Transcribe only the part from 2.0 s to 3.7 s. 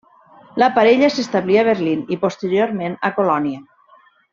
i posteriorment a Colònia.